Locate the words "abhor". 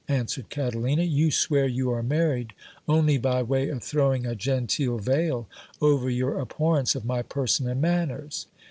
6.41-6.77